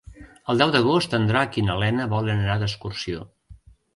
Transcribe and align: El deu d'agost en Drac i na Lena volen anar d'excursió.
El 0.53 0.61
deu 0.61 0.71
d'agost 0.75 1.13
en 1.17 1.27
Drac 1.31 1.59
i 1.61 1.65
na 1.67 1.77
Lena 1.83 2.09
volen 2.15 2.43
anar 2.45 2.57
d'excursió. 2.63 3.21